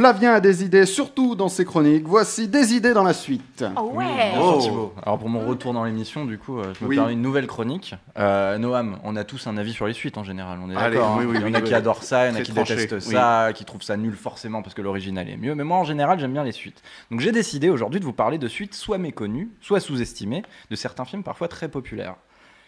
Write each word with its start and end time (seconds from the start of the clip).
Flavien 0.00 0.32
a 0.32 0.40
des 0.40 0.64
idées, 0.64 0.86
surtout 0.86 1.34
dans 1.34 1.50
ses 1.50 1.66
chroniques. 1.66 2.06
Voici 2.06 2.48
des 2.48 2.72
idées 2.72 2.94
dans 2.94 3.02
la 3.02 3.12
suite. 3.12 3.62
Oh 3.76 3.90
ouais 3.92 4.06
Bien 4.06 4.40
Oh. 4.40 4.58
Thibaut. 4.58 4.94
Alors 5.02 5.18
pour 5.18 5.28
mon 5.28 5.46
retour 5.46 5.74
dans 5.74 5.84
l'émission, 5.84 6.24
du 6.24 6.38
coup, 6.38 6.58
euh, 6.58 6.72
je 6.78 6.82
me 6.82 6.88
Oui. 6.88 6.96
permets 6.96 7.12
une 7.12 7.20
nouvelle 7.20 7.46
chronique. 7.46 7.94
Euh, 8.18 8.56
Noam, 8.56 8.98
on 9.04 9.14
a 9.14 9.24
tous 9.24 9.46
un 9.46 9.58
avis 9.58 9.74
sur 9.74 9.86
les 9.86 9.92
suites 9.92 10.16
en 10.16 10.24
général, 10.24 10.58
on 10.64 10.70
est 10.70 10.74
d'accord. 10.74 11.16
oui, 11.18 11.24
hein. 11.24 11.28
oui, 11.28 11.36
il 11.36 11.42
y 11.42 11.44
en 11.44 11.52
a 11.52 11.58
oui, 11.58 11.64
qui 11.64 11.68
oui. 11.72 11.74
adorent 11.74 12.02
ça, 12.02 12.26
il 12.28 12.32
y 12.32 12.32
en 12.34 12.40
a 12.40 12.42
qui 12.42 12.52
tranché, 12.54 12.76
détestent 12.76 13.08
oui. 13.08 13.12
ça, 13.14 13.50
qui 13.54 13.66
trouvent 13.66 13.82
ça 13.82 13.98
nul 13.98 14.14
forcément 14.14 14.62
parce 14.62 14.72
que 14.74 14.80
l'original 14.80 15.28
est 15.28 15.36
mieux. 15.36 15.54
Mais 15.54 15.64
moi 15.64 15.76
en 15.76 15.84
général, 15.84 16.18
j'aime 16.18 16.32
bien 16.32 16.44
les 16.44 16.52
suites. 16.52 16.82
Donc 17.10 17.20
j'ai 17.20 17.30
décidé 17.32 17.68
aujourd'hui 17.68 18.00
de 18.00 18.04
vous 18.06 18.14
parler 18.14 18.38
de 18.38 18.48
suites 18.48 18.72
soit 18.74 18.96
méconnues, 18.96 19.50
soit 19.60 19.80
sous-estimées 19.80 20.44
de 20.70 20.76
certains 20.76 21.04
films 21.04 21.22
parfois 21.24 21.48
très 21.48 21.68
populaires. 21.68 22.14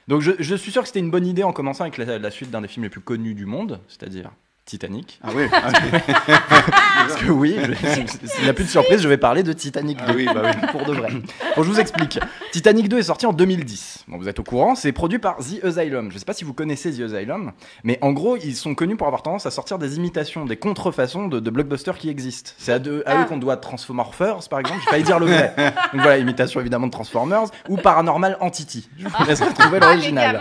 Donc 0.07 0.21
je, 0.21 0.33
je 0.39 0.55
suis 0.55 0.71
sûr 0.71 0.83
que 0.83 0.89
c'était 0.89 1.01
une 1.01 1.11
bonne 1.11 1.27
idée 1.27 1.45
en 1.45 1.53
commençant 1.55 1.85
avec 1.85 1.97
la, 1.97 2.19
la 2.19 2.31
suite 2.31 2.51
d'un 2.51 2.61
des 2.61 2.69
films 2.69 2.85
les 2.85 2.91
plus 2.91 3.01
connus 3.01 3.33
du 3.35 3.47
monde, 3.47 3.81
c'est-à-dire 3.89 4.33
Titanic. 4.65 5.19
Ah 5.25 5.29
oui, 5.35 5.45
Parce 5.51 7.17
que 7.17 7.31
oui, 7.31 7.57
je- 7.59 8.27
s'il 8.29 8.45
n'y 8.45 8.49
a 8.49 8.53
plus 8.55 8.65
de 8.65 8.69
surprise, 8.71 9.01
je 9.03 9.09
vais 9.09 9.17
parler 9.17 9.43
de 9.43 9.53
Titanic 9.53 9.99
2. 9.99 10.05
Ah 10.07 10.13
oui, 10.15 10.27
bah 10.33 10.43
oui. 10.45 10.67
Pour 10.73 10.85
de 10.85 10.93
vrai. 10.93 11.09
Bon, 11.57 11.63
je 11.63 11.69
vous 11.69 11.81
explique. 11.81 12.21
Titanic 12.53 12.89
2 12.89 12.99
est 12.99 13.03
sorti 13.05 13.27
en 13.27 13.33
2010. 13.33 14.05
Bon, 14.09 14.19
vous 14.19 14.29
êtes 14.29 14.39
au 14.39 14.45
courant, 14.45 14.75
c'est 14.75 14.93
produit 14.93 15.19
par 15.19 15.39
The 15.39 15.65
Asylum. 15.65 16.11
Je 16.11 16.15
ne 16.15 16.19
sais 16.19 16.25
pas 16.25 16.33
si 16.33 16.45
vous 16.45 16.55
connaissez 16.55 16.93
The 16.93 17.01
Asylum, 17.13 17.53
mais 17.83 17.99
en 18.03 18.13
gros, 18.13 18.37
ils 18.37 18.55
sont 18.55 18.75
connus 18.75 18.97
pour 18.97 19.09
avoir 19.09 19.23
tendance 19.23 19.47
à 19.47 19.51
sortir 19.51 19.79
des 19.79 19.97
imitations, 19.97 20.45
des 20.45 20.57
contrefaçons 20.57 21.27
de, 21.27 21.41
de 21.41 21.51
blockbusters 21.51 21.99
qui 21.99 22.09
existent. 22.09 22.53
C'est 22.57 22.73
à, 22.73 22.79
eux 22.79 23.03
Ah. 23.07 23.25
qu'on 23.29 23.39
doit 23.39 23.57
Transformers 23.57 24.11
par 24.49 24.61
exemple. 24.61 24.81
J'ai 24.85 24.91
failli 24.91 25.03
dire 25.05 25.19
le 25.19 25.27
vrai. 25.27 25.55
Donc 25.93 26.03
voilà, 26.03 26.19
imitation 26.19 26.61
évidemment 26.61 26.87
de 26.87 26.93
Transformers 26.93 27.47
ou 27.69 27.77
Paranormal 27.79 28.37
Entity. 28.41 28.89
Je 28.99 29.09
vous 29.09 29.25
laisserai 29.27 29.53
trouver 29.55 29.79
Ah, 29.83 29.87
les 29.87 29.97
l'original. 29.97 30.41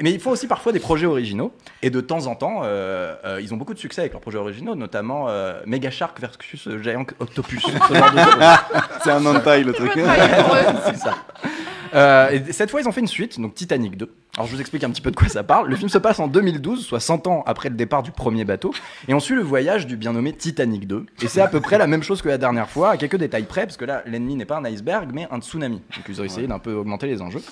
Mais 0.00 0.12
ils 0.12 0.20
font 0.20 0.30
aussi 0.30 0.46
parfois 0.46 0.72
des 0.72 0.80
projets 0.80 1.06
originaux. 1.06 1.52
Et 1.82 1.90
de 1.90 2.00
temps 2.00 2.26
en 2.26 2.34
temps, 2.34 2.60
euh, 2.64 3.14
euh, 3.24 3.40
ils 3.42 3.51
ont 3.52 3.56
beaucoup 3.56 3.74
de 3.74 3.78
succès 3.78 4.02
avec 4.02 4.12
leurs 4.12 4.20
projets 4.20 4.38
originaux, 4.38 4.74
notamment 4.74 5.28
euh, 5.28 5.60
Mega 5.66 5.90
Shark 5.90 6.20
versus 6.20 6.68
Giant 6.82 7.06
Octopus. 7.18 7.60
ce 7.62 7.68
choses. 7.68 7.80
c'est 9.04 9.10
un 9.10 9.24
hentai 9.26 9.62
le 9.64 9.72
truc. 9.72 9.92
C'est 10.86 10.98
ça. 10.98 11.16
Euh, 11.94 12.30
et 12.30 12.52
cette 12.52 12.70
fois, 12.70 12.80
ils 12.80 12.88
ont 12.88 12.92
fait 12.92 13.00
une 13.00 13.06
suite, 13.06 13.38
donc 13.38 13.54
Titanic 13.54 13.96
2. 13.96 14.10
Alors, 14.38 14.46
je 14.46 14.54
vous 14.54 14.60
explique 14.62 14.82
un 14.82 14.88
petit 14.88 15.02
peu 15.02 15.10
de 15.10 15.16
quoi 15.16 15.28
ça 15.28 15.42
parle. 15.42 15.68
Le 15.68 15.76
film 15.76 15.90
se 15.90 15.98
passe 15.98 16.18
en 16.18 16.26
2012, 16.26 16.86
soit 16.86 17.00
100 17.00 17.26
ans 17.26 17.42
après 17.44 17.68
le 17.68 17.74
départ 17.74 18.02
du 18.02 18.12
premier 18.12 18.46
bateau, 18.46 18.72
et 19.06 19.12
on 19.12 19.20
suit 19.20 19.34
le 19.34 19.42
voyage 19.42 19.86
du 19.86 19.98
bien 19.98 20.14
nommé 20.14 20.32
Titanic 20.32 20.86
2. 20.86 21.04
Et 21.20 21.28
c'est 21.28 21.42
à 21.42 21.48
peu 21.48 21.60
près 21.60 21.76
la 21.76 21.86
même 21.86 22.02
chose 22.02 22.22
que 22.22 22.30
la 22.30 22.38
dernière 22.38 22.70
fois, 22.70 22.92
à 22.92 22.96
quelques 22.96 23.18
détails 23.18 23.42
près, 23.42 23.66
parce 23.66 23.76
que 23.76 23.84
là, 23.84 24.02
l'ennemi 24.06 24.34
n'est 24.34 24.46
pas 24.46 24.56
un 24.56 24.64
iceberg, 24.64 25.10
mais 25.12 25.28
un 25.30 25.38
tsunami. 25.42 25.82
Donc, 25.94 26.04
ils 26.08 26.18
ont 26.18 26.24
essayé 26.24 26.46
d'un 26.46 26.58
peu 26.58 26.72
augmenter 26.72 27.08
les 27.08 27.20
enjeux. 27.20 27.42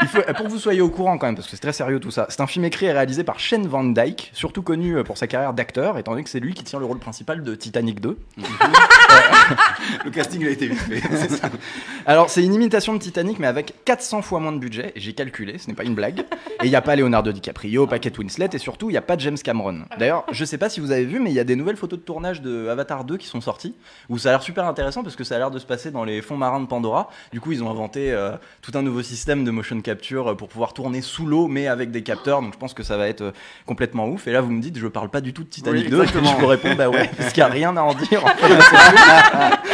Il 0.00 0.08
faut, 0.08 0.22
pour 0.22 0.46
que 0.46 0.50
vous 0.50 0.58
soyez 0.58 0.80
au 0.80 0.88
courant 0.88 1.18
quand 1.18 1.26
même, 1.26 1.34
parce 1.34 1.46
que 1.46 1.50
c'est 1.50 1.60
très 1.60 1.74
sérieux 1.74 2.00
tout 2.00 2.10
ça, 2.10 2.24
c'est 2.30 2.40
un 2.40 2.46
film 2.46 2.64
écrit 2.64 2.86
et 2.86 2.92
réalisé 2.92 3.22
par 3.22 3.38
Shane 3.38 3.66
Van 3.66 3.84
Dyke, 3.84 4.30
surtout 4.32 4.62
connu 4.62 5.04
pour 5.04 5.18
sa 5.18 5.26
carrière 5.26 5.52
d'acteur, 5.52 5.98
étant 5.98 6.12
donné 6.12 6.24
que 6.24 6.30
c'est 6.30 6.40
lui 6.40 6.54
qui 6.54 6.64
tient 6.64 6.78
le 6.78 6.86
rôle 6.86 7.00
principal 7.00 7.42
de 7.42 7.54
Titanic 7.54 8.00
2. 8.00 8.16
Le 10.04 10.10
casting 10.10 10.46
a 10.46 10.50
été 10.50 10.68
vite 10.68 10.78
fait. 10.78 11.02
Alors, 12.06 12.30
c'est 12.30 12.42
une 12.42 12.54
imitation 12.54 12.94
de 12.94 12.98
Titanic, 12.98 13.38
mais 13.38 13.46
avec 13.46 13.74
400 13.84 14.22
fois 14.22 14.40
moins 14.40 14.52
de 14.52 14.58
budget. 14.58 14.92
Et 14.94 15.00
J'ai 15.00 15.12
calculé, 15.12 15.58
ce 15.58 15.68
n'est 15.68 15.74
pas 15.74 15.84
une 15.84 15.94
blague. 15.94 16.24
Et 16.62 16.66
il 16.66 16.70
n'y 16.70 16.76
a 16.76 16.82
pas 16.82 16.94
Leonardo 16.96 17.32
DiCaprio, 17.32 17.86
pas 17.86 17.98
Kate 17.98 18.18
Winslet, 18.18 18.50
et 18.52 18.58
surtout, 18.58 18.90
il 18.90 18.92
n'y 18.92 18.98
a 18.98 19.02
pas 19.02 19.16
James 19.18 19.38
Cameron. 19.38 19.80
D'ailleurs, 19.98 20.24
je 20.30 20.44
sais 20.44 20.58
pas 20.58 20.68
si 20.68 20.80
vous 20.80 20.90
avez 20.92 21.04
vu, 21.04 21.18
mais 21.20 21.30
il 21.30 21.34
y 21.34 21.40
a 21.40 21.44
des 21.44 21.56
nouvelles 21.56 21.76
photos 21.76 21.98
de 21.98 22.04
tournage 22.04 22.42
de 22.42 22.68
Avatar 22.68 23.04
2 23.04 23.16
qui 23.16 23.26
sont 23.26 23.40
sorties, 23.40 23.74
où 24.08 24.18
ça 24.18 24.28
a 24.28 24.32
l'air 24.32 24.42
super 24.42 24.66
intéressant 24.66 25.02
parce 25.02 25.16
que 25.16 25.24
ça 25.24 25.36
a 25.36 25.38
l'air 25.38 25.50
de 25.50 25.58
se 25.58 25.64
passer 25.66 25.90
dans 25.90 26.04
les 26.04 26.20
fonds 26.22 26.36
marins 26.36 26.60
de 26.60 26.66
Pandora. 26.66 27.08
Du 27.32 27.40
coup, 27.40 27.52
ils 27.52 27.62
ont 27.62 27.70
inventé 27.70 28.12
euh, 28.12 28.32
tout 28.62 28.72
un 28.74 28.82
nouveau 28.82 29.02
système 29.02 29.44
de 29.44 29.50
motion 29.50 29.80
capture 29.80 30.28
euh, 30.28 30.34
pour 30.34 30.48
pouvoir 30.48 30.74
tourner 30.74 31.00
sous 31.00 31.24
l'eau, 31.26 31.48
mais 31.48 31.66
avec 31.66 31.90
des 31.90 32.02
capteurs. 32.02 32.42
Donc, 32.42 32.52
je 32.52 32.58
pense 32.58 32.74
que 32.74 32.82
ça 32.82 32.96
va 32.96 33.08
être 33.08 33.22
euh, 33.22 33.32
complètement 33.66 34.06
ouf. 34.08 34.26
Et 34.28 34.32
là, 34.32 34.40
vous 34.42 34.50
me 34.50 34.60
dites, 34.60 34.76
je 34.78 34.86
parle 34.86 35.08
pas 35.08 35.20
du 35.22 35.32
tout 35.32 35.44
de 35.44 35.48
Titanic 35.48 35.84
Oui, 35.84 35.90
2. 35.90 36.00
exactement. 36.02 36.32
Je 36.36 36.40
vous 36.40 36.46
réponds, 36.46 36.74
bah 36.74 36.90
ouais, 36.90 37.08
parce 37.16 37.32
qu'il 37.32 37.42
n'y 37.42 37.48
a 37.48 37.52
rien 37.52 37.76
à 37.76 37.82
en 37.82 37.94
dire. 37.94 38.24
en 38.24 38.28
fait. 38.28 38.54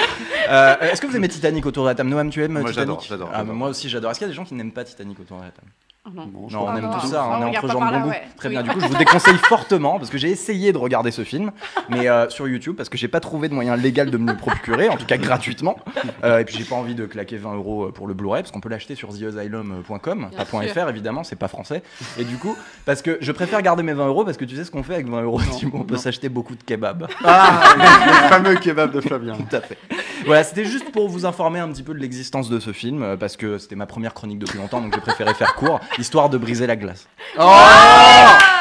Euh, 0.48 0.76
Est-ce 0.80 1.00
que 1.00 1.08
vous 1.08 1.16
aimez 1.16 1.26
Titanic 1.28 1.66
autour 1.66 1.82
de 1.82 1.88
la 1.88 1.96
table? 1.96 2.08
Noam, 2.08 2.30
tu 2.30 2.40
aimes 2.44 2.52
Moi, 2.52 2.60
Titanic? 2.70 2.76
j'adore, 2.78 3.00
j'adore, 3.02 3.30
Ah, 3.32 3.38
j'adore. 3.38 3.54
moi 3.56 3.68
aussi, 3.70 3.88
j'adore. 3.88 4.12
Est-ce 4.12 4.20
qu'il 4.20 4.26
y 4.26 4.30
a 4.30 4.32
des 4.32 4.36
gens 4.36 4.44
qui 4.44 4.54
n'aiment 4.54 4.70
pas 4.70 4.84
Titanic 4.84 5.18
autour 5.18 5.38
de 5.38 5.42
la 5.42 5.50
table? 5.50 5.66
Je 6.08 6.16
Non, 6.56 6.66
on 6.66 6.76
aime 6.76 6.88
Ah, 6.92 6.98
tout 7.00 7.06
ça, 7.08 7.22
non, 7.22 7.46
on 7.46 7.52
est 7.52 7.56
entre 7.58 7.68
gens 7.68 7.80
de 7.80 7.84
bon 7.84 7.90
là, 7.90 7.98
goût. 8.00 8.08
ouais. 8.10 8.22
Très 8.36 8.48
Oui. 8.48 8.54
bien, 8.54 8.62
du 8.62 8.70
coup, 8.70 8.80
je 8.80 8.86
vous 8.86 8.94
déconseille 8.98 9.36
fortement, 9.38 9.98
parce 9.98 10.10
que 10.10 10.18
j'ai 10.18 10.30
essayé 10.30 10.72
de 10.72 10.78
regarder 10.78 11.10
ce 11.10 11.24
film, 11.24 11.50
mais 11.88 12.08
euh, 12.08 12.28
sur 12.28 12.46
YouTube, 12.48 12.76
parce 12.76 12.88
que 12.88 12.96
j'ai 12.98 13.08
pas 13.08 13.20
trouvé 13.20 13.48
de 13.48 13.54
moyen 13.54 13.76
légal 13.76 14.10
de 14.10 14.16
me 14.18 14.30
le 14.32 14.36
procurer, 14.36 14.88
en 14.88 14.96
tout 14.96 15.06
cas 15.06 15.16
gratuitement. 15.16 15.76
Euh, 16.24 16.38
et 16.38 16.44
puis 16.44 16.56
j'ai 16.56 16.64
pas 16.64 16.76
envie 16.76 16.94
de 16.94 17.06
claquer 17.06 17.36
20 17.36 17.54
euros 17.54 17.90
pour 17.92 18.06
le 18.06 18.14
Blu-ray, 18.14 18.42
parce 18.42 18.52
qu'on 18.52 18.60
peut 18.60 18.68
l'acheter 18.68 18.94
sur 18.94 19.08
theasylum.com, 19.08 20.28
pas 20.36 20.44
sûr. 20.44 20.62
.fr 20.84 20.88
évidemment, 20.88 21.24
c'est 21.24 21.36
pas 21.36 21.48
français. 21.48 21.82
Et 22.18 22.24
du 22.24 22.36
coup, 22.36 22.56
parce 22.84 23.02
que 23.02 23.18
je 23.20 23.32
préfère 23.32 23.60
garder 23.62 23.82
mes 23.82 23.92
20 23.94 24.06
euros, 24.06 24.24
parce 24.24 24.36
que 24.36 24.44
tu 24.44 24.56
sais 24.56 24.64
ce 24.64 24.70
qu'on 24.70 24.82
fait 24.82 24.94
avec 24.94 25.08
20 25.08 25.22
euros, 25.22 25.40
on 25.72 25.82
peut 25.84 25.96
s'acheter 25.96 26.28
beaucoup 26.28 26.54
de 26.54 26.62
kebabs. 26.62 27.06
Ah, 27.24 27.74
le 27.76 28.28
fameux 28.28 28.54
kebab 28.56 28.92
de 28.92 29.00
Flavien. 29.00 29.34
Tout 29.34 29.56
à 29.56 29.60
fait. 29.60 29.78
Voilà, 30.24 30.42
c'était 30.44 30.64
juste 30.64 30.90
pour 30.92 31.08
vous 31.08 31.24
informer 31.26 31.60
un 31.60 31.68
petit 31.68 31.82
peu 31.82 31.94
de 31.94 31.98
l'existence 31.98 32.48
de 32.48 32.58
ce 32.58 32.72
film, 32.72 33.02
euh, 33.02 33.16
parce 33.16 33.36
que 33.36 33.58
c'était 33.58 33.76
ma 33.76 33.86
première 33.86 34.14
chronique 34.14 34.38
depuis 34.38 34.58
longtemps, 34.58 34.80
donc 34.80 34.94
j'ai 34.94 35.00
préféré 35.00 35.34
faire 35.34 35.54
court, 35.54 35.78
histoire 35.98 36.28
de 36.28 36.38
briser 36.38 36.66
la 36.66 36.76
glace. 36.76 37.06
Oh 37.38 38.55